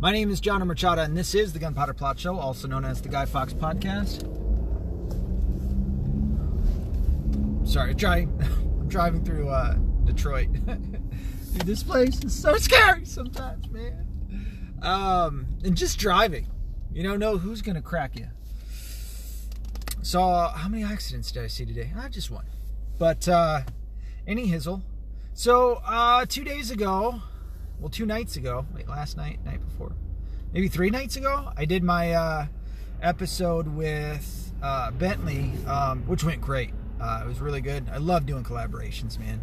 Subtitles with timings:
[0.00, 3.02] My name is John Machada, and this is the Gunpowder Plot Show, also known as
[3.02, 4.24] the Guy Fawkes Podcast.
[7.68, 8.32] Sorry, driving.
[8.80, 9.74] I'm driving through uh,
[10.04, 10.48] Detroit.
[10.64, 14.78] Dude, this place is so scary sometimes, man.
[14.80, 16.46] Um, and just driving,
[16.90, 18.28] you don't know who's gonna crack you.
[20.00, 21.92] Saw how many accidents did I see today?
[21.94, 22.46] Ah, just one.
[22.98, 23.64] But uh,
[24.26, 24.80] any hizzle.
[25.34, 27.20] So uh, two days ago,
[27.80, 29.92] well, two nights ago, wait, last night, night before,
[30.52, 32.46] maybe three nights ago, I did my uh,
[33.02, 36.70] episode with uh, Bentley, um, which went great.
[37.00, 37.88] Uh, it was really good.
[37.90, 39.40] I love doing collaborations, man.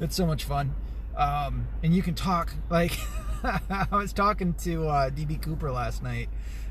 [0.00, 0.74] It's so much fun.
[1.16, 2.92] Um, and you can talk like
[3.42, 6.28] I was talking to uh, DB Cooper last night,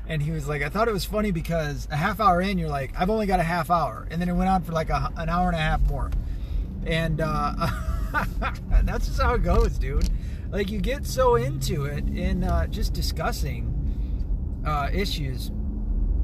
[0.08, 2.70] and he was like, I thought it was funny because a half hour in, you're
[2.70, 5.12] like, I've only got a half hour, and then it went on for like a,
[5.16, 6.10] an hour and a half more,
[6.86, 7.54] and uh,
[8.84, 10.08] that's just how it goes, dude.
[10.50, 13.76] Like you get so into it in uh, just discussing
[14.66, 15.50] uh, issues,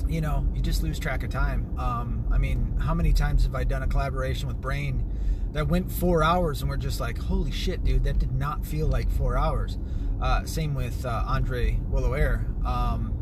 [0.08, 1.78] you know, you just lose track of time.
[1.78, 5.04] Um, I mean, how many times have I done a collaboration with Brain
[5.52, 8.88] that went four hours, and we're just like, holy shit, dude, that did not feel
[8.88, 9.78] like four hours.
[10.20, 13.12] Uh, same with uh, Andre Willowair, um,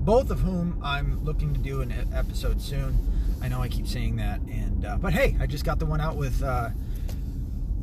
[0.00, 2.98] both of whom I'm looking to do an episode soon.
[3.40, 6.00] I know I keep saying that, and uh, but hey, I just got the one
[6.00, 6.70] out with uh,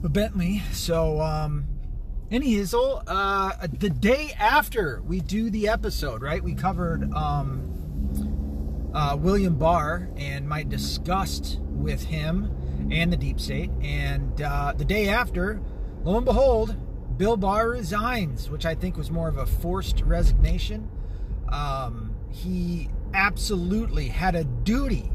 [0.02, 1.66] Bentley, so um,
[2.32, 3.04] any hizzle.
[3.06, 6.44] Uh, the day after we do the episode, right?
[6.44, 12.52] We covered um, uh, William Barr and my disgust with him
[12.92, 15.60] and the deep state, and uh, the day after,
[16.04, 16.76] lo and behold,
[17.18, 20.90] Bill Barr resigns, which I think was more of a forced resignation.
[21.52, 25.10] Um, he absolutely had a duty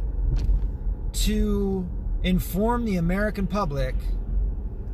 [1.13, 1.89] to
[2.23, 3.95] inform the American public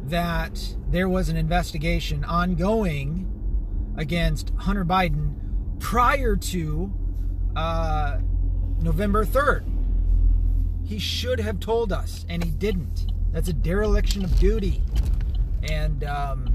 [0.08, 3.32] that there was an investigation ongoing
[3.96, 5.34] against Hunter Biden
[5.80, 6.92] prior to
[7.54, 8.18] uh,
[8.80, 9.64] November 3rd.
[10.84, 13.12] He should have told us, and he didn't.
[13.32, 14.82] That's a dereliction of duty.
[15.64, 16.54] And um,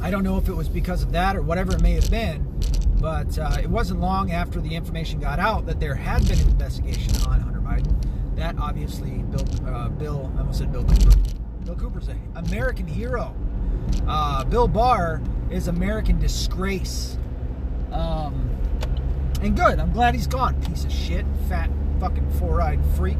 [0.00, 2.46] I don't know if it was because of that or whatever it may have been,
[3.00, 6.48] but uh, it wasn't long after the information got out that there had been an
[6.48, 7.94] investigation on Hunter Biden.
[8.36, 11.29] That obviously, Bill, uh, Bill, I almost said Bill Cooper.
[11.64, 13.34] Bill Cooper's an American hero.
[14.06, 17.18] Uh, Bill Barr is American disgrace.
[17.92, 18.50] Um,
[19.42, 19.78] and good.
[19.78, 20.60] I'm glad he's gone.
[20.62, 23.18] Piece of shit, fat fucking four-eyed freak.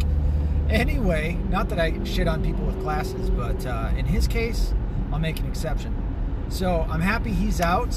[0.68, 4.72] Anyway, not that I shit on people with glasses, but uh, in his case,
[5.12, 5.94] I'll make an exception.
[6.48, 7.94] So I'm happy he's out.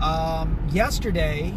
[0.00, 1.54] Um, yesterday,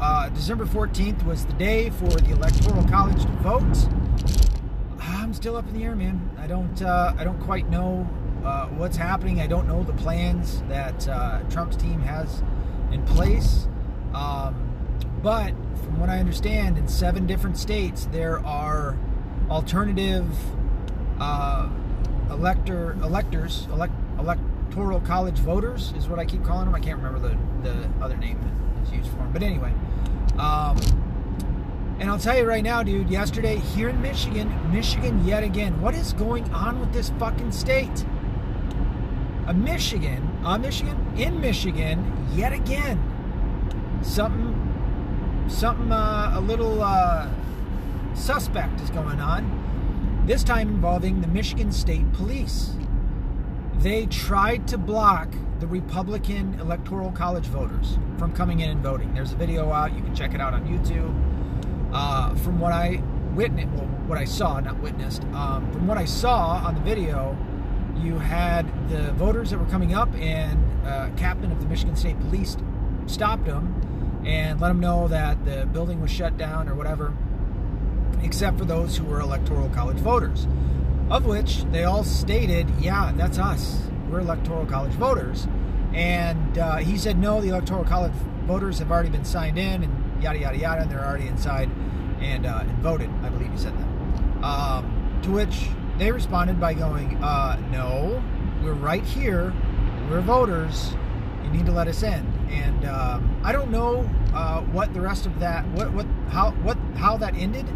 [0.00, 3.88] uh, December 14th, was the day for the Electoral College to vote.
[5.00, 6.30] I'm still up in the air, man.
[6.38, 8.08] I don't, uh, I don't quite know
[8.44, 9.40] uh, what's happening.
[9.40, 12.42] I don't know the plans that uh, Trump's team has
[12.92, 13.66] in place.
[14.14, 14.66] Um,
[15.22, 15.50] but
[15.82, 18.96] from what I understand, in seven different states, there are
[19.48, 20.26] alternative
[21.18, 21.68] uh,
[22.30, 24.40] elector electors, elect, elect
[24.70, 26.74] electoral college voters is what I keep calling them.
[26.76, 29.32] I can't remember the, the other name that is used for them.
[29.32, 29.72] But anyway,
[30.38, 30.76] um,
[32.00, 35.94] and I'll tell you right now, dude, yesterday here in Michigan, Michigan yet again, what
[35.94, 38.04] is going on with this fucking state?
[39.46, 42.98] A Michigan, a Michigan, in Michigan, yet again.
[44.02, 47.28] Something, something uh, a little uh,
[48.14, 50.24] suspect is going on.
[50.26, 52.72] This time involving the Michigan State Police
[53.80, 59.14] they tried to block the Republican Electoral College voters from coming in and voting.
[59.14, 59.94] There's a video out.
[59.94, 61.29] You can check it out on YouTube.
[61.92, 63.02] Uh, from what I
[63.34, 67.36] witnessed, well, what I saw, not witnessed, um, from what I saw on the video,
[67.96, 72.18] you had the voters that were coming up, and uh, captain of the Michigan State
[72.20, 72.56] Police
[73.06, 77.12] stopped them and let them know that the building was shut down or whatever,
[78.22, 80.46] except for those who were Electoral College voters
[81.10, 83.82] of which they all stated, yeah, that's us.
[84.08, 85.46] We're electoral college voters.
[85.92, 88.12] And uh, he said, no, the electoral college
[88.44, 91.68] voters have already been signed in and yada, yada, yada, and they're already inside
[92.20, 93.10] and, uh, and voted.
[93.22, 94.44] I believe he said that.
[94.44, 95.68] Um, to which
[95.98, 98.22] they responded by going, uh, no,
[98.62, 99.52] we're right here.
[100.08, 100.94] We're voters.
[101.44, 102.26] You need to let us in.
[102.50, 106.78] And um, I don't know uh, what the rest of that, what, what, how, what,
[106.96, 107.66] how that ended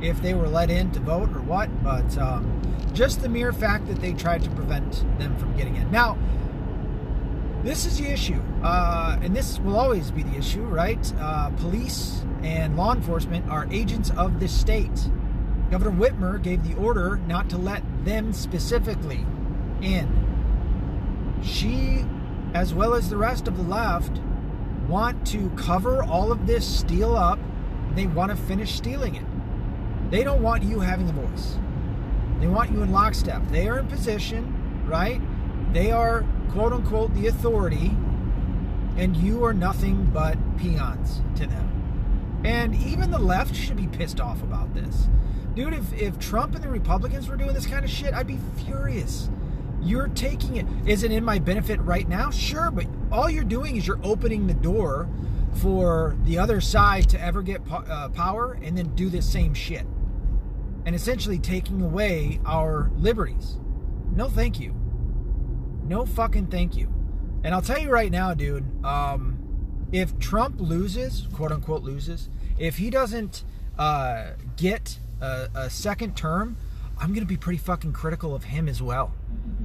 [0.00, 2.60] if they were let in to vote or what, but um,
[2.92, 5.90] just the mere fact that they tried to prevent them from getting in.
[5.90, 6.18] Now,
[7.62, 11.12] this is the issue, uh, and this will always be the issue, right?
[11.18, 15.08] Uh, police and law enforcement are agents of the state.
[15.70, 19.24] Governor Whitmer gave the order not to let them specifically
[19.80, 21.40] in.
[21.42, 22.04] She,
[22.54, 24.20] as well as the rest of the left,
[24.88, 27.38] want to cover all of this steal up.
[27.94, 29.24] They want to finish stealing it.
[30.10, 31.58] They don't want you having a voice.
[32.40, 33.42] They want you in lockstep.
[33.48, 35.20] They are in position, right?
[35.72, 37.96] They are quote unquote the authority,
[38.96, 42.42] and you are nothing but peons to them.
[42.44, 45.08] And even the left should be pissed off about this.
[45.54, 48.38] Dude, if, if Trump and the Republicans were doing this kind of shit, I'd be
[48.64, 49.30] furious.
[49.80, 50.66] You're taking it.
[50.86, 52.30] Is it in my benefit right now?
[52.30, 55.08] Sure, but all you're doing is you're opening the door
[55.54, 59.54] for the other side to ever get po- uh, power and then do the same
[59.54, 59.86] shit.
[60.84, 63.58] And essentially taking away our liberties.
[64.14, 64.81] No, thank you.
[65.92, 66.90] No fucking thank you.
[67.44, 72.78] And I'll tell you right now, dude, um, if Trump loses, quote unquote loses, if
[72.78, 73.44] he doesn't
[73.78, 76.56] uh, get a, a second term,
[76.98, 79.12] I'm going to be pretty fucking critical of him as well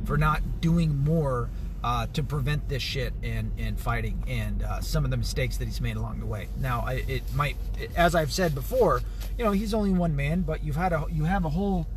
[0.04, 1.50] for not doing more
[1.82, 5.66] uh, to prevent this shit and, and fighting and uh, some of the mistakes that
[5.66, 6.50] he's made along the way.
[6.60, 7.56] Now, I, it might,
[7.96, 9.00] as I've said before,
[9.38, 11.88] you know, he's only one man, but you've had a you have a whole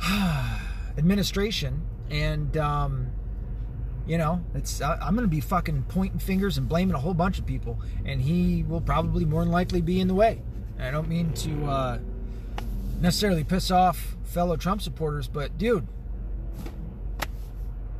[0.96, 3.10] administration, and um,
[4.06, 7.38] you know, it's I'm going to be fucking pointing fingers and blaming a whole bunch
[7.38, 10.42] of people, and he will probably more than likely be in the way.
[10.78, 11.98] I don't mean to uh,
[13.00, 15.86] necessarily piss off fellow Trump supporters, but dude,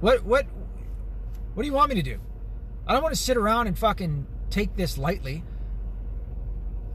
[0.01, 0.47] what what
[1.55, 2.21] what do you want me to do?
[2.87, 5.43] I don't want to sit around and fucking take this lightly.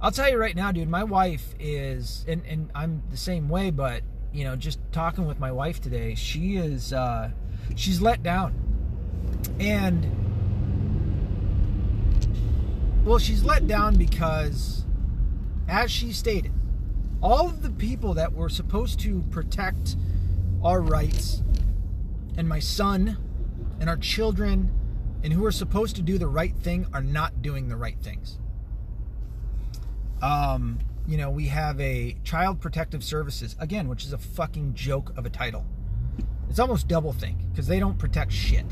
[0.01, 3.71] I'll tell you right now, dude, my wife is and, and I'm the same way,
[3.71, 7.31] but you know, just talking with my wife today, she is uh
[7.75, 8.53] she's let down.
[9.59, 10.05] And
[13.05, 14.85] well, she's let down because
[15.67, 16.51] as she stated,
[17.21, 19.95] all of the people that were supposed to protect
[20.63, 21.43] our rights
[22.37, 23.17] and my son
[23.79, 24.71] and our children
[25.23, 28.37] and who are supposed to do the right thing are not doing the right things.
[30.21, 35.13] Um, you know, we have a Child Protective Services, again, which is a fucking joke
[35.17, 35.65] of a title.
[36.49, 38.65] It's almost double think because they don't protect shit.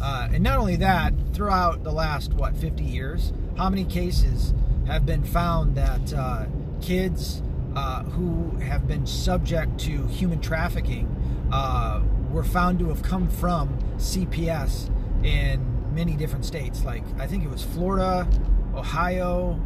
[0.00, 4.54] Uh, and not only that, throughout the last, what, 50 years, how many cases
[4.86, 6.46] have been found that uh,
[6.80, 7.42] kids
[7.76, 11.06] uh, who have been subject to human trafficking
[11.52, 12.00] uh,
[12.30, 14.90] were found to have come from CPS
[15.24, 16.84] in many different states.
[16.84, 18.28] Like I think it was Florida,
[18.74, 19.60] Ohio.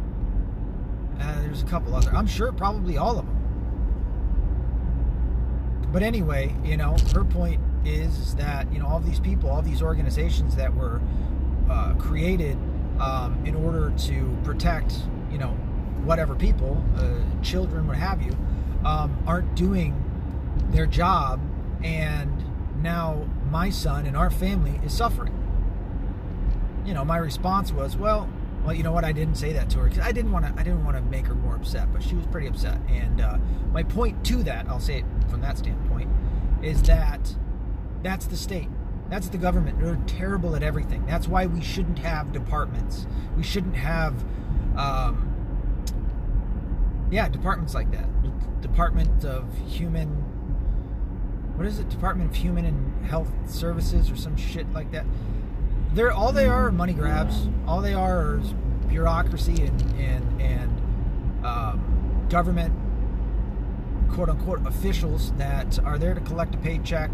[1.19, 2.11] Uh, there's a couple other.
[2.15, 3.35] I'm sure probably all of them.
[5.91, 9.81] But anyway, you know, her point is that you know all these people, all these
[9.81, 11.01] organizations that were
[11.69, 12.57] uh, created
[12.99, 14.93] um, in order to protect,
[15.31, 15.51] you know,
[16.03, 18.35] whatever people, uh, children, what have you,
[18.83, 20.01] um, aren't doing
[20.69, 21.39] their job,
[21.83, 22.43] and
[22.81, 25.33] now my son and our family is suffering.
[26.85, 28.29] You know, my response was, well,
[28.65, 29.05] well, you know what?
[29.05, 30.53] I didn't say that to her because I didn't want to.
[30.59, 32.79] I didn't want to make her more upset, but she was pretty upset.
[32.89, 33.37] And uh,
[33.71, 36.09] my point to that, I'll say it from that standpoint,
[36.63, 37.35] is that
[38.01, 38.69] that's the state.
[39.09, 39.79] That's the government.
[39.79, 41.05] They're terrible at everything.
[41.05, 43.05] That's why we shouldn't have departments.
[43.37, 44.25] We shouldn't have,
[44.75, 45.31] um,
[47.11, 48.07] yeah, departments like that.
[48.61, 50.07] Department of Human,
[51.55, 51.87] what is it?
[51.89, 55.05] Department of Human and Health Services or some shit like that.
[55.95, 57.47] They're all they are, are money grabs.
[57.65, 58.53] All they are is
[58.89, 62.73] bureaucracy and and and um, government
[64.11, 67.11] quote unquote officials that are there to collect a paycheck.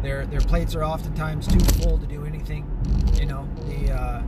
[0.00, 2.64] Their their plates are oftentimes too full to do anything.
[3.20, 4.22] You know the uh,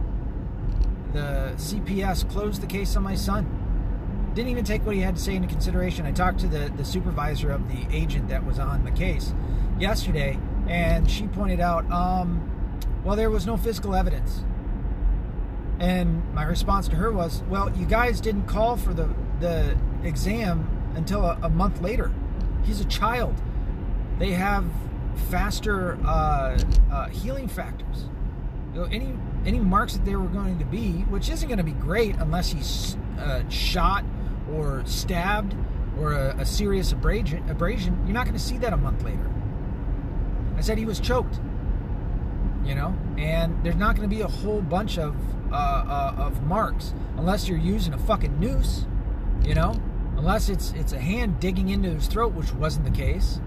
[1.14, 3.46] the CPS closed the case on my son.
[4.34, 6.04] Didn't even take what he had to say into consideration.
[6.04, 9.32] I talked to the the supervisor of the agent that was on the case
[9.80, 11.90] yesterday, and she pointed out.
[11.90, 12.56] Um,
[13.08, 14.44] well, there was no physical evidence.
[15.78, 19.08] And my response to her was, well, you guys didn't call for the,
[19.40, 22.12] the exam until a, a month later.
[22.64, 23.34] He's a child.
[24.18, 24.66] They have
[25.30, 26.58] faster uh,
[26.92, 28.10] uh, healing factors.
[28.74, 29.14] You know, any
[29.46, 32.50] any marks that there were going to be, which isn't going to be great unless
[32.50, 34.04] he's uh, shot
[34.52, 35.56] or stabbed
[35.98, 39.30] or a, a serious abrasion, abrasion, you're not going to see that a month later.
[40.58, 41.40] I said he was choked
[42.68, 42.94] you know?
[43.16, 45.16] And there's not going to be a whole bunch of
[45.50, 48.84] uh, uh, of marks unless you're using a fucking noose
[49.44, 49.74] you know?
[50.16, 53.40] Unless it's it's a hand digging into his throat which wasn't the case.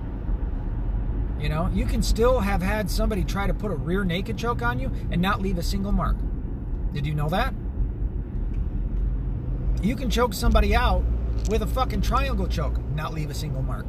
[1.39, 1.69] You know?
[1.73, 4.91] You can still have had somebody try to put a rear naked choke on you
[5.11, 6.17] and not leave a single mark.
[6.93, 7.53] Did you know that?
[9.81, 11.03] You can choke somebody out
[11.49, 13.85] with a fucking triangle choke not leave a single mark.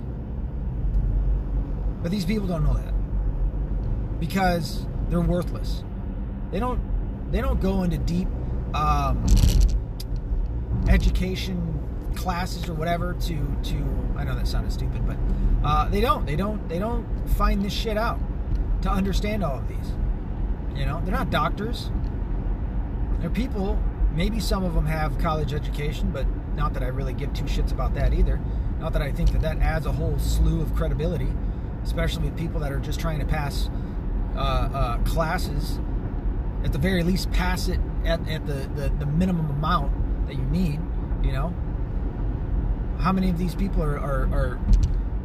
[2.03, 2.93] But these people don't know that.
[4.19, 5.85] Because they're worthless.
[6.51, 6.81] They don't
[7.31, 8.29] they don't go into deep
[8.75, 9.25] um,
[10.89, 11.69] education
[12.17, 13.77] classes or whatever to to
[14.17, 15.19] I know that sounded stupid, but
[15.63, 18.19] uh, they don't they don't they don't find this shit out
[18.83, 19.93] to understand all of these.
[20.75, 21.91] You know, they're not doctors.
[23.21, 23.79] They're people.
[24.15, 27.71] Maybe some of them have college education, but not that I really give two shits
[27.71, 28.41] about that either.
[28.81, 31.31] Not that I think that that adds a whole slew of credibility,
[31.85, 33.69] especially with people that are just trying to pass
[34.37, 35.79] uh, uh, classes.
[36.65, 40.45] At the very least, pass it at, at the, the, the minimum amount that you
[40.45, 40.81] need.
[41.23, 41.55] You know,
[43.01, 44.55] how many of these people are, are, are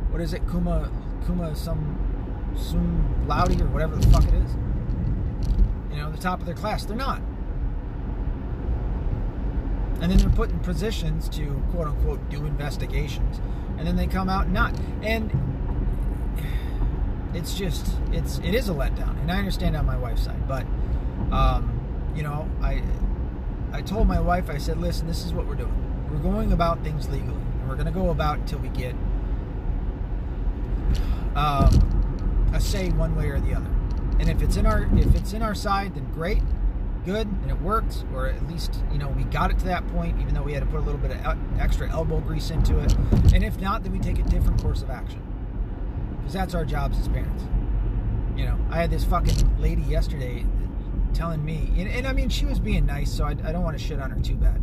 [0.10, 0.92] what is it, Kuma,
[1.26, 4.56] Kuma, some, some Loudy or whatever the fuck it is?
[5.92, 6.86] You know, the top of their class.
[6.86, 7.22] They're not.
[10.00, 13.40] And then they're put in positions to quote unquote do investigations.
[13.78, 14.76] And then they come out not.
[15.02, 15.32] And
[17.34, 19.20] it's just it's it is a letdown.
[19.22, 20.66] And I understand on my wife's side, but
[21.32, 22.82] um, you know, I
[23.72, 26.10] I told my wife, I said, listen, this is what we're doing.
[26.10, 27.34] We're going about things legally.
[27.60, 28.96] And we're gonna go about until we get
[31.36, 33.70] um, a say one way or the other.
[34.20, 36.42] And if it's in our if it's in our side, then great
[37.06, 40.20] good and it worked, or at least you know we got it to that point,
[40.20, 42.94] even though we had to put a little bit of extra elbow grease into it.
[43.34, 45.22] And if not, then we take a different course of action
[46.28, 47.44] because that's our jobs as parents.
[48.36, 50.46] You know, I had this fucking lady yesterday
[51.14, 53.78] telling me, and, and I mean, she was being nice, so I, I don't want
[53.78, 54.62] to shit on her too bad.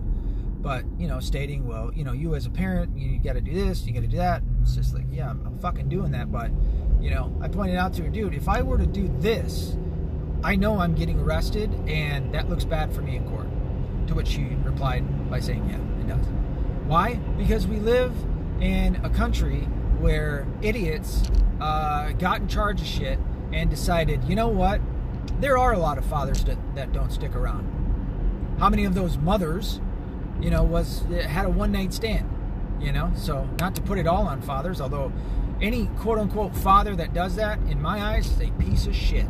[0.63, 3.41] But you know, stating, well, you know, you as a parent, you, you got to
[3.41, 4.43] do this, you got to do that.
[4.43, 6.51] And it's just like, yeah, I'm, I'm fucking doing that, but
[7.01, 9.77] you know, I pointed out to her, dude, if I were to do this
[10.45, 13.47] I know I'm getting arrested, and that looks bad for me in court.
[14.09, 16.27] To which she replied by saying, Yeah, it does.
[16.87, 17.15] Why?
[17.15, 18.13] Because we live
[18.61, 19.67] in a country
[20.05, 21.23] where idiots
[21.63, 23.19] uh, got in charge of shit
[23.55, 24.79] and decided, you know what?
[25.41, 27.65] There are a lot of fathers that, that don't stick around.
[28.59, 29.81] How many of those mothers,
[30.43, 32.29] you know, was had a one night stand?
[32.81, 35.11] You know, so not to put it all on fathers, although
[35.63, 39.27] any quote unquote father that does that, in my eyes, is a piece of shit.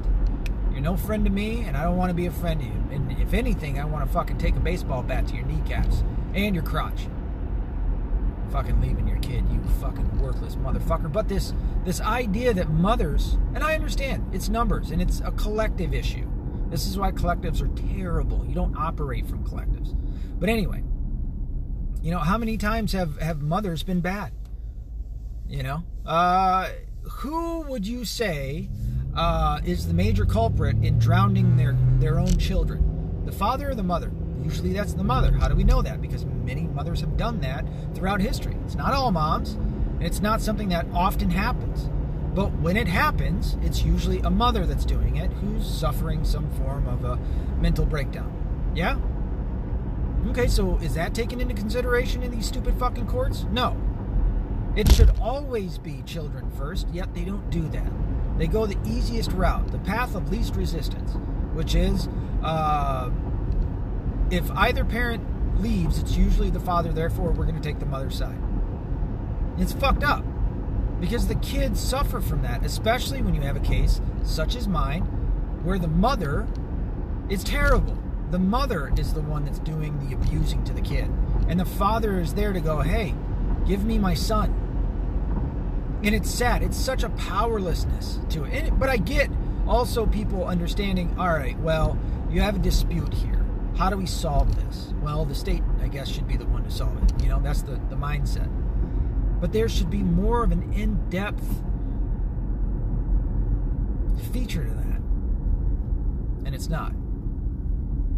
[0.73, 2.83] You're no friend to me, and I don't want to be a friend to you.
[2.91, 6.03] And if anything, I want to fucking take a baseball bat to your kneecaps
[6.35, 7.07] and your crotch.
[8.55, 11.13] Fucking leaving your kid, you fucking worthless motherfucker.
[11.13, 11.53] But this
[11.85, 16.29] this idea that mothers, and I understand, it's numbers and it's a collective issue.
[16.71, 18.45] This is why collectives are terrible.
[18.47, 19.93] You don't operate from collectives.
[20.39, 20.85] But anyway,
[22.01, 24.33] you know, how many times have, have mothers been bad?
[25.49, 25.83] You know?
[26.07, 26.69] Uh,
[27.03, 28.69] who would you say
[29.17, 33.23] uh, is the major culprit in drowning their, their own children?
[33.25, 34.13] The father or the mother?
[34.45, 35.33] Usually that's the mother.
[35.33, 36.03] How do we know that?
[36.03, 38.57] Because many mothers have done that throughout history.
[38.67, 41.89] It's not all moms, and it's not something that often happens.
[42.35, 46.87] But when it happens, it's usually a mother that's doing it who's suffering some form
[46.89, 47.19] of a
[47.61, 48.31] mental breakdown.
[48.75, 48.99] Yeah?
[50.31, 53.47] Okay, so is that taken into consideration in these stupid fucking courts?
[53.51, 53.77] No.
[54.77, 57.91] It should always be children first, yet they don't do that.
[58.37, 61.13] They go the easiest route, the path of least resistance,
[61.55, 62.09] which is
[62.43, 63.11] uh,
[64.31, 68.17] if either parent leaves, it's usually the father, therefore, we're going to take the mother's
[68.17, 68.39] side.
[69.59, 70.25] It's fucked up
[71.01, 75.03] because the kids suffer from that, especially when you have a case such as mine
[75.63, 76.47] where the mother
[77.29, 77.97] is terrible.
[78.31, 81.11] The mother is the one that's doing the abusing to the kid,
[81.49, 83.15] and the father is there to go, hey,
[83.67, 84.65] give me my son
[86.05, 86.63] and it's sad.
[86.63, 88.53] It's such a powerlessness to it.
[88.53, 89.31] And, but I get
[89.67, 91.15] also people understanding.
[91.19, 91.99] All right, well,
[92.31, 93.44] you have a dispute here.
[93.77, 94.95] How do we solve this?
[95.03, 97.23] Well, the state, I guess, should be the one to solve it.
[97.23, 98.49] You know, that's the the mindset.
[99.41, 101.63] But there should be more of an in-depth
[104.33, 105.01] feature to that,
[106.47, 106.93] and it's not.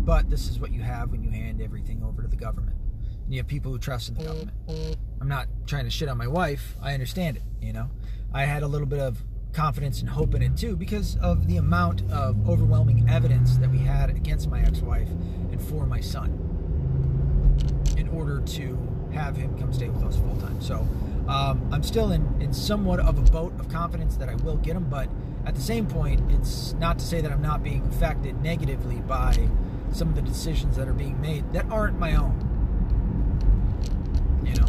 [0.05, 2.77] But this is what you have when you hand everything over to the government.
[3.25, 4.97] And you have people who trust in the government.
[5.21, 6.77] I'm not trying to shit on my wife.
[6.81, 7.91] I understand it, you know.
[8.33, 11.57] I had a little bit of confidence and hope in it too because of the
[11.57, 15.09] amount of overwhelming evidence that we had against my ex-wife
[15.57, 16.31] and for my son
[17.97, 18.79] in order to
[19.13, 20.61] have him come stay with us full time.
[20.61, 20.87] So
[21.29, 24.77] um, I'm still in, in somewhat of a boat of confidence that I will get
[24.77, 25.09] him, but
[25.47, 29.49] at the same point, it's not to say that I'm not being affected negatively by
[29.93, 32.43] some of the decisions that are being made that aren't my own.
[34.45, 34.67] You know?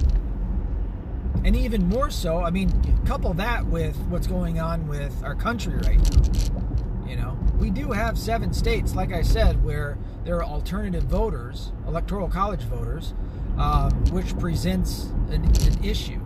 [1.44, 2.72] And even more so, I mean,
[3.06, 6.22] couple that with what's going on with our country right now.
[7.08, 11.72] You know, we do have seven states, like I said, where there are alternative voters,
[11.88, 13.13] electoral college voters,
[13.57, 16.19] um, which presents an, an, issue.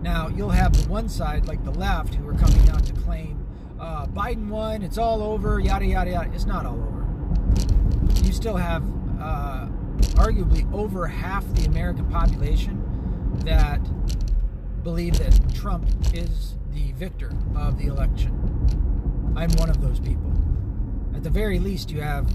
[0.00, 3.42] Now, you'll have the one side, like the left, who are coming out to claim
[3.82, 6.30] uh, Biden won, it's all over, yada, yada, yada.
[6.32, 8.24] It's not all over.
[8.24, 8.82] You still have
[9.20, 9.66] uh,
[10.14, 12.80] arguably over half the American population
[13.44, 13.80] that
[14.84, 18.30] believe that Trump is the victor of the election.
[19.36, 20.32] I'm one of those people.
[21.14, 22.30] At the very least, you have,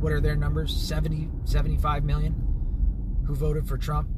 [0.00, 0.74] what are their numbers?
[0.74, 2.34] 70, 75 million
[3.26, 4.08] who voted for Trump.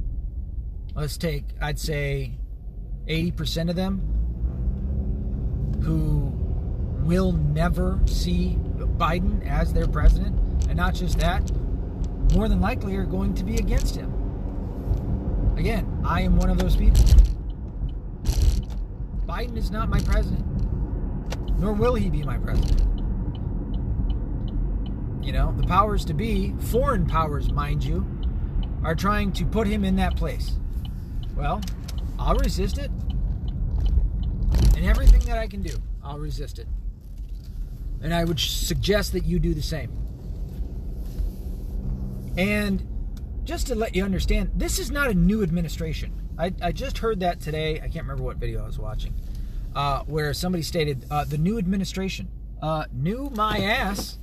[0.95, 2.37] Let's take, I'd say,
[3.07, 3.99] 80% of them
[5.83, 6.31] who
[7.05, 8.57] will never see
[8.97, 10.39] Biden as their president.
[10.67, 11.51] And not just that,
[12.33, 14.11] more than likely are going to be against him.
[15.57, 17.03] Again, I am one of those people.
[19.27, 20.45] Biden is not my president,
[21.59, 22.92] nor will he be my president.
[25.23, 28.05] You know, the powers to be, foreign powers, mind you,
[28.83, 30.51] are trying to put him in that place.
[31.35, 31.61] Well,
[32.19, 32.91] I'll resist it.
[34.75, 36.67] And everything that I can do, I'll resist it.
[38.01, 39.91] And I would suggest that you do the same.
[42.37, 42.85] And
[43.45, 46.11] just to let you understand, this is not a new administration.
[46.37, 47.75] I, I just heard that today.
[47.75, 49.13] I can't remember what video I was watching,
[49.73, 52.27] uh, where somebody stated uh, the new administration.
[52.61, 54.17] Uh, knew my ass.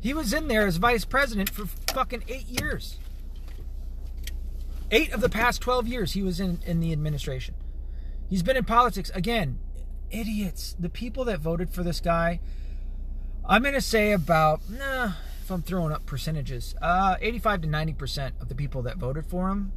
[0.00, 2.98] He was in there as vice president for fucking eight years.
[4.90, 7.54] Eight of the past 12 years he was in, in the administration.
[8.28, 9.10] He's been in politics.
[9.14, 9.58] Again,
[10.10, 10.76] idiots.
[10.78, 12.40] The people that voted for this guy,
[13.44, 15.12] I'm going to say about, nah,
[15.42, 19.48] if I'm throwing up percentages, uh, 85 to 90% of the people that voted for
[19.48, 19.72] him.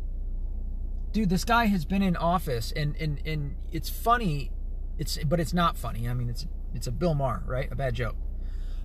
[1.12, 4.52] Dude, this guy has been in office, and, and, and it's funny,
[4.98, 6.08] it's but it's not funny.
[6.08, 7.70] I mean, it's it's a Bill Maher, right?
[7.70, 8.16] A bad joke.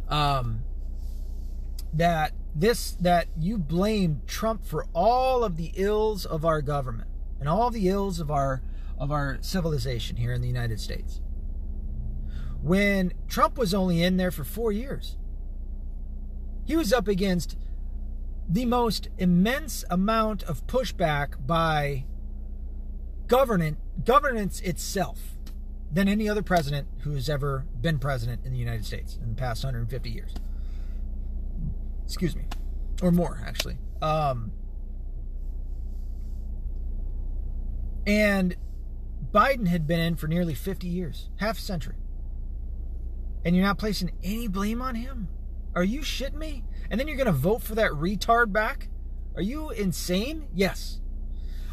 [0.09, 0.63] Um,
[1.97, 7.09] that this that you blame Trump for all of the ills of our government
[7.41, 8.63] and all the ills of our
[8.99, 11.21] of our civilization here in the United States.
[12.63, 15.17] When Trump was only in there for 4 years.
[16.65, 17.57] He was up against
[18.49, 22.07] the most immense amount of pushback by
[23.29, 25.37] governance, governance itself
[25.93, 29.37] than any other president who has ever been president in the United States in the
[29.37, 30.35] past 150 years.
[32.07, 32.45] Excuse me,
[33.03, 33.77] or more actually.
[34.01, 34.53] Um,
[38.07, 38.57] and
[39.33, 41.97] Biden had been in for nearly 50 years, half a century.
[43.45, 45.29] And you're not placing any blame on him?
[45.75, 46.65] Are you shitting me?
[46.91, 48.89] And then you're going to vote for that retard back?
[49.35, 50.49] Are you insane?
[50.55, 51.01] Yes.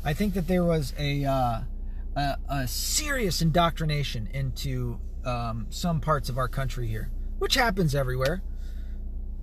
[0.04, 1.62] I think that there was a uh,
[2.16, 8.44] a, a, serious indoctrination into um, some parts of our country here, which happens everywhere.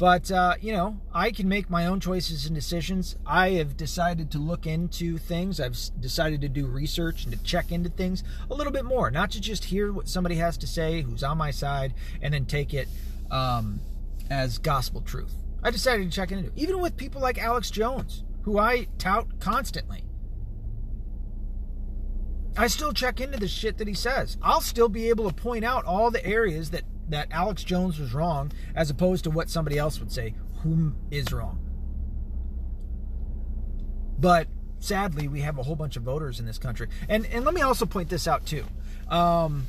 [0.01, 3.17] But, uh, you know, I can make my own choices and decisions.
[3.27, 5.61] I have decided to look into things.
[5.61, 9.31] I've decided to do research and to check into things a little bit more, not
[9.33, 12.73] to just hear what somebody has to say who's on my side and then take
[12.73, 12.89] it
[13.31, 13.79] um,
[14.31, 15.35] as gospel truth.
[15.63, 19.39] I decided to check into it, even with people like Alex Jones, who I tout
[19.39, 20.05] constantly.
[22.57, 24.39] I still check into the shit that he says.
[24.41, 28.15] I'll still be able to point out all the areas that that Alex Jones was
[28.15, 31.59] wrong as opposed to what somebody else would say, whom is wrong.
[34.19, 36.89] But sadly, we have a whole bunch of voters in this country.
[37.09, 38.65] And and let me also point this out too.
[39.09, 39.67] Um,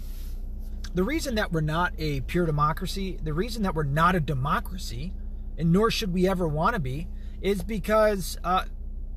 [0.94, 5.14] the reason that we're not a pure democracy, the reason that we're not a democracy,
[5.58, 7.08] and nor should we ever want to be,
[7.42, 8.66] is because uh,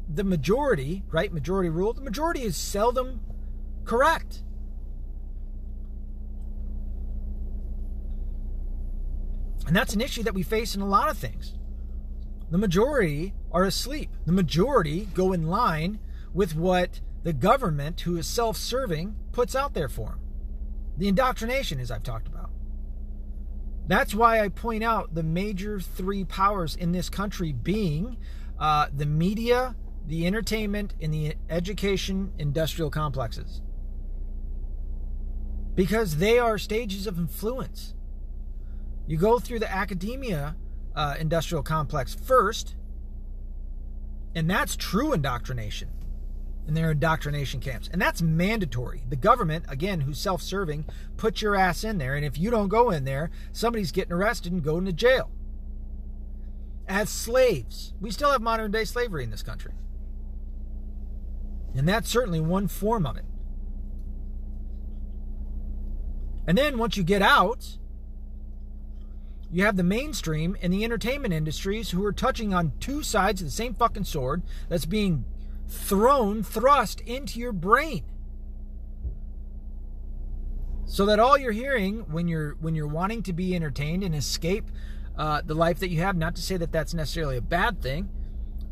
[0.09, 1.33] the majority, right?
[1.33, 1.93] Majority rule.
[1.93, 3.21] The majority is seldom
[3.85, 4.43] correct.
[9.67, 11.55] And that's an issue that we face in a lot of things.
[12.51, 14.11] The majority are asleep.
[14.27, 15.99] The majority go in line
[16.33, 20.21] with what the government, who is self serving, puts out there for them.
[20.97, 22.51] The indoctrination, as I've talked about.
[23.87, 28.17] That's why I point out the major three powers in this country being
[28.59, 33.61] uh, the media, the entertainment, and the education industrial complexes.
[35.75, 37.94] Because they are stages of influence.
[39.07, 40.57] You go through the academia
[40.95, 42.75] uh, industrial complex first,
[44.35, 45.89] and that's true indoctrination
[46.67, 47.89] in their indoctrination camps.
[47.93, 49.03] And that's mandatory.
[49.09, 50.87] The government, again, who's self serving,
[51.17, 52.17] put your ass in there.
[52.17, 55.31] And if you don't go in there, somebody's getting arrested and going to jail.
[56.87, 59.73] As slaves, we still have modern day slavery in this country.
[61.75, 63.25] And that's certainly one form of it.
[66.47, 67.79] And then once you get out,
[69.55, 73.47] you have the mainstream and the entertainment industries who are touching on two sides of
[73.47, 75.25] the same fucking sword that's being
[75.69, 78.03] thrown, thrust into your brain.
[80.87, 84.73] So that all you're hearing when you're when you're wanting to be entertained and escape
[85.17, 88.09] uh, the life that you have, not to say that that's necessarily a bad thing,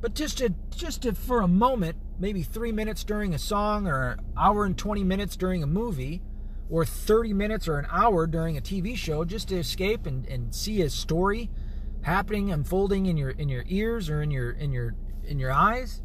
[0.01, 4.11] but just to just to for a moment, maybe three minutes during a song, or
[4.11, 6.23] an hour and twenty minutes during a movie,
[6.72, 10.54] or 30 minutes or an hour during a TV show just to escape and, and
[10.54, 11.50] see a story
[12.00, 16.00] happening unfolding in your in your ears or in your in your in your eyes.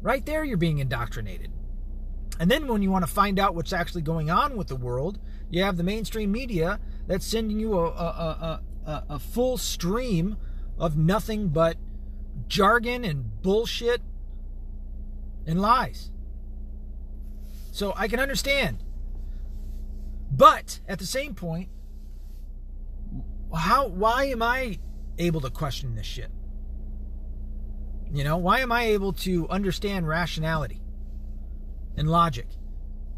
[0.00, 1.52] Right there you're being indoctrinated.
[2.40, 5.20] And then when you want to find out what's actually going on with the world
[5.50, 10.38] you have the mainstream media that's sending you a, a, a, a full stream
[10.78, 11.76] of nothing but
[12.48, 14.00] jargon and bullshit
[15.46, 16.10] and lies.
[17.70, 18.83] So i can understand
[20.36, 21.68] but at the same point
[23.54, 24.78] how why am I
[25.18, 26.30] able to question this shit?
[28.12, 30.80] You know, why am I able to understand rationality
[31.96, 32.46] and logic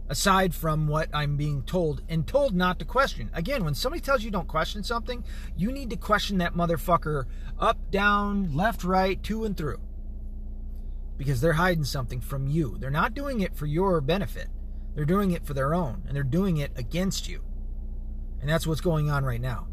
[0.08, 3.30] aside from what I'm being told and told not to question?
[3.34, 5.24] Again, when somebody tells you don't question something,
[5.56, 7.24] you need to question that motherfucker
[7.58, 9.80] up, down, left, right, to and through.
[11.18, 12.76] Because they're hiding something from you.
[12.78, 14.48] They're not doing it for your benefit.
[14.96, 17.42] They're doing it for their own and they're doing it against you.
[18.40, 19.68] And that's what's going on right now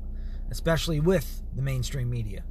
[0.54, 2.44] especially with the mainstream media.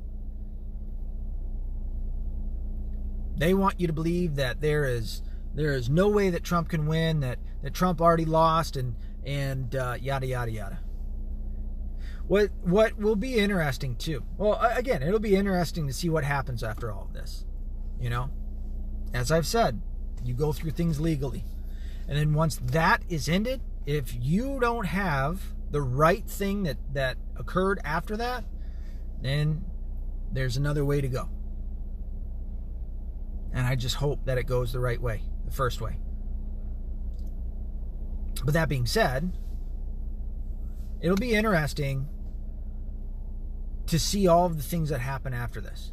[3.37, 5.23] They want you to believe that there is
[5.55, 9.77] there is no way that Trump can win, that that Trump already lost, and and
[9.77, 10.81] uh, yada yada yada.
[12.27, 14.25] What what will be interesting too?
[14.37, 17.45] Well, again, it'll be interesting to see what happens after all of this.
[18.01, 18.31] You know,
[19.15, 19.81] as I've said,
[20.25, 21.45] you go through things legally,
[22.09, 27.17] and then once that is ended, if you don't have the right thing that that
[27.37, 28.45] occurred after that,
[29.21, 29.65] then
[30.31, 31.29] there's another way to go.
[33.53, 35.99] And I just hope that it goes the right way, the first way.
[38.45, 39.37] But that being said,
[41.01, 42.09] it'll be interesting
[43.87, 45.93] to see all of the things that happen after this.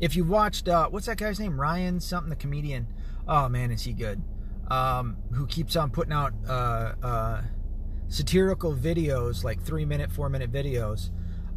[0.00, 1.60] If you watched, uh, what's that guy's name?
[1.60, 2.88] Ryan something, the comedian.
[3.26, 4.22] Oh man, is he good?
[4.68, 7.42] Um, who keeps on putting out uh, uh,
[8.08, 11.10] satirical videos, like three minute, four minute videos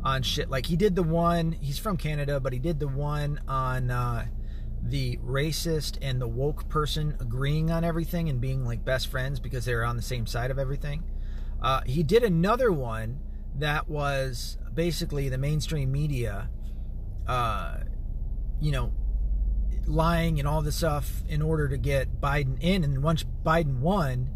[0.04, 0.50] on shit.
[0.50, 4.28] Like he did the one, he's from Canada, but he did the one on uh,
[4.84, 9.65] the racist and the woke person agreeing on everything and being like best friends because
[9.65, 11.04] they were on the same side of everything.
[11.62, 13.20] Uh, he did another one
[13.58, 16.50] that was basically the mainstream media,
[17.28, 17.78] uh,
[18.62, 18.91] you know,
[19.88, 22.84] lying and all this stuff in order to get Biden in.
[22.84, 24.30] And once Biden won,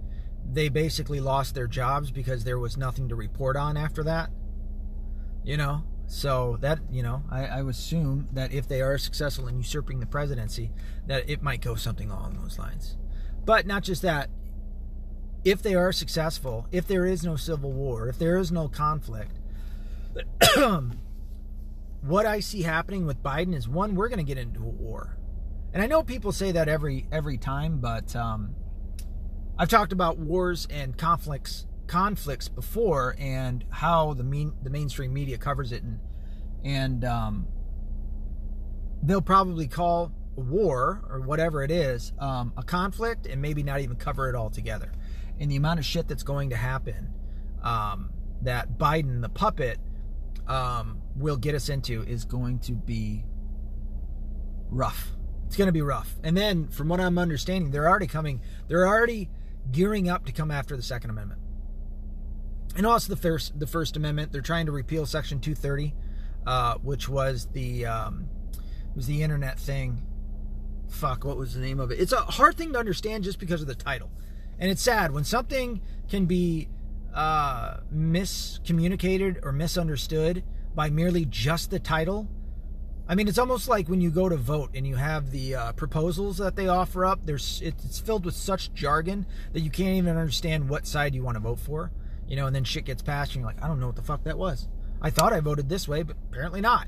[0.51, 4.29] they basically lost their jobs because there was nothing to report on after that.
[5.43, 9.57] You know, so that you know, I, I assume that if they are successful in
[9.57, 10.71] usurping the presidency,
[11.07, 12.97] that it might go something along those lines.
[13.45, 14.29] But not just that.
[15.43, 19.39] If they are successful, if there is no civil war, if there is no conflict,
[22.01, 25.17] what I see happening with Biden is one, we're going to get into a war,
[25.73, 28.55] and I know people say that every every time, but um,
[29.57, 35.38] I've talked about wars and conflicts conflicts before and how the mean the mainstream media
[35.38, 35.99] covers it and
[36.63, 37.47] and um,
[39.03, 43.81] they'll probably call a war or whatever it is um, a conflict and maybe not
[43.81, 44.91] even cover it all together.
[45.39, 47.13] And the amount of shit that's going to happen
[47.63, 48.12] um,
[48.43, 49.79] that Biden, the puppet,
[50.47, 53.23] um, will get us into is going to be
[54.69, 55.12] rough.
[55.51, 56.15] It's going to be rough.
[56.23, 58.39] And then, from what I'm understanding, they're already coming.
[58.69, 59.29] They're already
[59.69, 61.41] gearing up to come after the Second Amendment.
[62.77, 64.31] And also the first the First Amendment.
[64.31, 65.93] They're trying to repeal Section 230,
[66.47, 68.29] uh, which was the um,
[68.95, 70.01] was the internet thing.
[70.87, 71.99] Fuck, what was the name of it?
[71.99, 74.09] It's a hard thing to understand just because of the title,
[74.57, 76.69] and it's sad when something can be
[77.13, 82.29] uh, miscommunicated or misunderstood by merely just the title
[83.12, 85.71] I mean, it's almost like when you go to vote and you have the uh,
[85.74, 87.19] proposals that they offer up.
[87.26, 91.36] There's it's filled with such jargon that you can't even understand what side you want
[91.36, 91.91] to vote for.
[92.26, 94.02] You know, and then shit gets passed, and you're like, I don't know what the
[94.02, 94.69] fuck that was.
[95.02, 96.88] I thought I voted this way, but apparently not.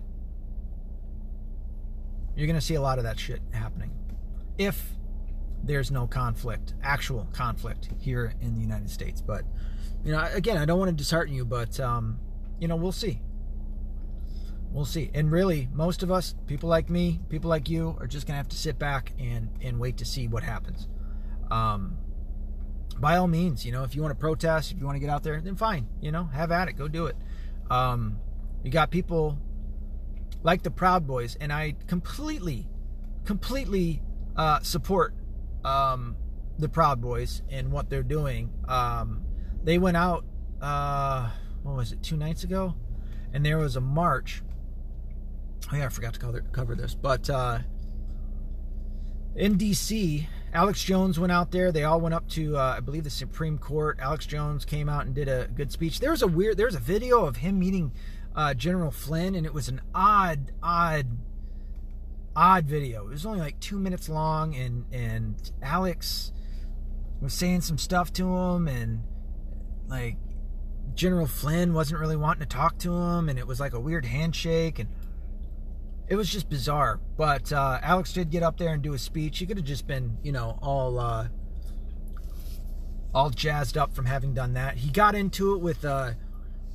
[2.38, 3.92] You're gonna see a lot of that shit happening
[4.58, 4.92] if
[5.62, 9.22] there's no conflict, actual conflict here in the United States.
[9.22, 9.44] But
[10.06, 12.18] you know, again, I don't want to dishearten you, but um,
[12.62, 13.20] you know, we'll see
[14.74, 15.12] we'll see.
[15.14, 18.50] And really, most of us, people like me, people like you, are just gonna have
[18.50, 20.88] to sit back and and wait to see what happens.
[21.52, 21.98] Um,
[23.00, 25.10] by all means, you know, if you want to protest, if you want to get
[25.10, 25.88] out there, then fine.
[26.02, 27.16] You know, have at it, go do it.
[27.70, 28.18] Um,
[28.64, 29.38] you got people
[30.42, 32.68] like the Proud Boys, and I completely,
[33.26, 34.02] completely
[34.36, 35.14] uh, support
[35.64, 36.16] um,
[36.58, 38.52] the Proud Boys and what they're doing.
[38.68, 39.24] Um,
[39.64, 40.26] they went out,
[40.62, 41.30] uh,
[41.64, 42.76] what was it, two nights ago,
[43.34, 44.44] and there was a march
[45.71, 46.93] Oh yeah, I forgot to cover, cover this.
[46.93, 47.60] But uh,
[49.36, 51.71] in D.C., Alex Jones went out there.
[51.71, 53.97] They all went up to, uh, I believe, the Supreme Court.
[53.99, 55.99] Alex Jones came out and did a good speech.
[55.99, 57.91] There was a weird, there was a video of him meeting
[58.36, 61.08] uh, General Flynn, and it was an odd, odd,
[62.36, 63.08] odd video.
[63.08, 66.32] It was only like two minutes long, and and Alex
[67.21, 69.02] was saying some stuff to him, and
[69.88, 70.17] like
[70.93, 74.06] General Flynn wasn't really wanting to talk to him, and it was like a weird
[74.06, 74.89] handshake, and
[76.08, 77.00] it was just bizarre.
[77.18, 79.39] But uh, Alex did get up there and do a speech.
[79.39, 81.28] He could have just been, you know, all uh,
[83.13, 84.78] all jazzed up from having done that.
[84.78, 86.12] He got into it with uh,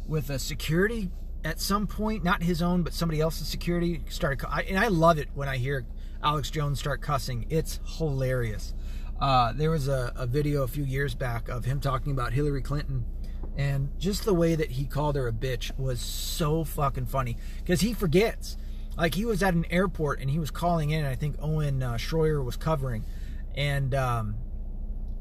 [0.06, 1.10] with a security
[1.44, 4.02] at some point, not his own, but somebody else's security.
[4.08, 5.86] Started, and I love it when I hear
[6.22, 7.46] Alex Jones start cussing.
[7.50, 8.74] It's hilarious.
[9.20, 12.62] Uh, there was a, a video a few years back of him talking about Hillary
[12.62, 13.04] Clinton
[13.56, 17.80] and just the way that he called her a bitch was so fucking funny because
[17.80, 18.56] he forgets
[18.98, 21.06] like he was at an airport and he was calling in.
[21.06, 23.04] I think Owen uh, Shroyer was covering,
[23.54, 24.34] and um,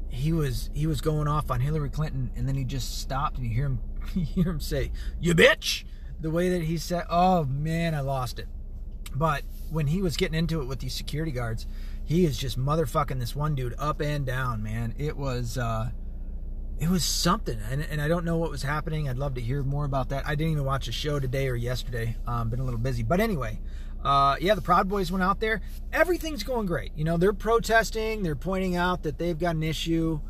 [0.08, 3.46] he was he was going off on Hillary Clinton, and then he just stopped and
[3.46, 3.80] you hear him
[4.14, 5.84] you hear him say "you bitch."
[6.20, 8.48] The way that he said, "Oh man, I lost it."
[9.14, 11.66] But when he was getting into it with these security guards,
[12.04, 14.94] he is just motherfucking this one dude up and down, man.
[14.98, 15.56] It was.
[15.56, 15.90] Uh,
[16.80, 19.08] it was something and, and, i don't know what was happening.
[19.08, 20.26] I'd love to hear more about that.
[20.26, 22.16] I didn't even watch a show today or yesterday.
[22.26, 23.02] Um, been a little busy.
[23.02, 23.58] But anyway
[24.04, 25.60] uh, yeah the proud boys went out there.
[25.92, 26.92] Everything's going great.
[26.96, 28.22] You know they're protesting.
[28.22, 30.20] They're pointing out that they've got an issue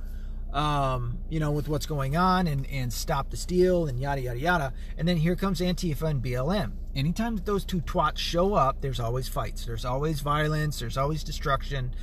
[0.52, 4.38] um, you know with what's going on and, and stop the steal and yada yada
[4.38, 4.72] yada.
[4.96, 9.00] And then here comes antifa and blm anytime that those two twats show up there's
[9.00, 9.66] always fights.
[9.66, 10.80] There's always violence.
[10.80, 11.94] There's always destruction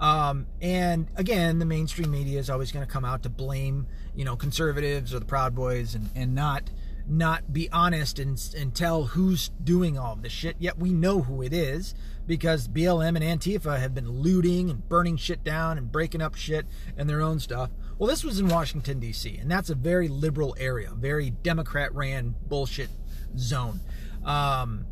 [0.00, 4.24] um, and again, the mainstream media is always going to come out to blame, you
[4.24, 6.70] know, conservatives or the Proud Boys, and and not
[7.06, 10.56] not be honest and and tell who's doing all this shit.
[10.58, 11.94] Yet we know who it is
[12.26, 16.64] because BLM and Antifa have been looting and burning shit down and breaking up shit
[16.96, 17.70] and their own stuff.
[17.98, 19.36] Well, this was in Washington D.C.
[19.36, 22.88] and that's a very liberal area, very Democrat-ran bullshit
[23.36, 23.80] zone.
[24.24, 24.86] Um,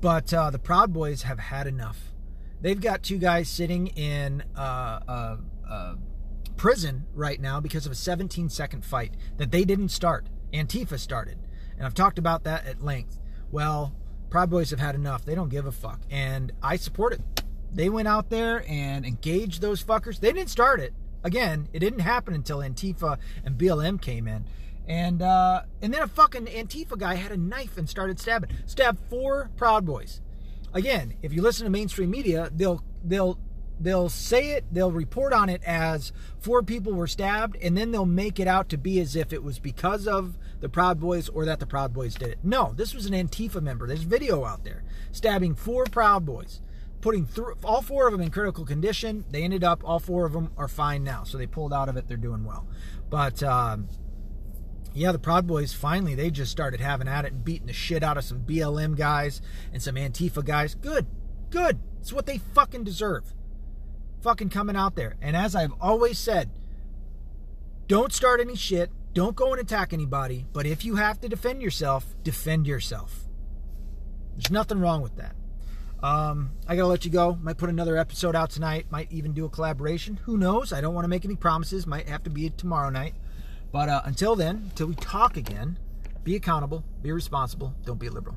[0.00, 2.09] but uh, the Proud Boys have had enough
[2.62, 5.36] They've got two guys sitting in uh, uh,
[5.68, 5.94] uh,
[6.56, 10.26] prison right now because of a 17 second fight that they didn't start.
[10.52, 11.38] Antifa started.
[11.76, 13.18] And I've talked about that at length.
[13.50, 13.94] Well,
[14.28, 15.24] Proud Boys have had enough.
[15.24, 16.00] They don't give a fuck.
[16.10, 17.22] And I support it.
[17.72, 20.20] They went out there and engaged those fuckers.
[20.20, 20.92] They didn't start it.
[21.24, 24.44] Again, it didn't happen until Antifa and BLM came in.
[24.86, 28.50] And uh, and then a fucking Antifa guy had a knife and started stabbing.
[28.66, 30.20] Stabbed four Proud Boys
[30.72, 33.38] again, if you listen to mainstream media, they'll they'll
[33.80, 38.04] they'll say it, they'll report on it as four people were stabbed, and then they'll
[38.04, 41.44] make it out to be as if it was because of the Proud Boys or
[41.46, 42.38] that the Proud Boys did it.
[42.42, 43.86] No, this was an Antifa member.
[43.86, 46.60] There's video out there stabbing four Proud Boys,
[47.00, 49.24] putting through all four of them in critical condition.
[49.30, 51.96] They ended up, all four of them are fine now, so they pulled out of
[51.96, 52.06] it.
[52.06, 52.66] They're doing well,
[53.08, 53.42] but.
[53.42, 53.88] Um,
[54.94, 58.02] yeah, the Proud Boys finally they just started having at it and beating the shit
[58.02, 59.40] out of some BLM guys
[59.72, 60.74] and some Antifa guys.
[60.74, 61.06] Good,
[61.50, 61.78] good.
[62.00, 63.34] It's what they fucking deserve.
[64.22, 65.16] Fucking coming out there.
[65.20, 66.50] And as I've always said,
[67.86, 68.90] don't start any shit.
[69.12, 70.46] Don't go and attack anybody.
[70.52, 73.28] But if you have to defend yourself, defend yourself.
[74.36, 75.34] There's nothing wrong with that.
[76.02, 77.36] Um, I gotta let you go.
[77.42, 78.86] Might put another episode out tonight.
[78.90, 80.18] Might even do a collaboration.
[80.24, 80.72] Who knows?
[80.72, 81.86] I don't want to make any promises.
[81.86, 83.14] Might have to be tomorrow night.
[83.72, 85.78] But uh, until then, until we talk again,
[86.24, 88.36] be accountable, be responsible, don't be a liberal.